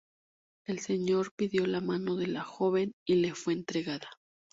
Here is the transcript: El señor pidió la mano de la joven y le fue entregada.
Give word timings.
El 0.65 0.79
señor 0.79 1.31
pidió 1.35 1.67
la 1.67 1.79
mano 1.79 2.15
de 2.15 2.25
la 2.25 2.41
joven 2.43 2.95
y 3.05 3.17
le 3.17 3.35
fue 3.35 3.53
entregada. 3.53 4.09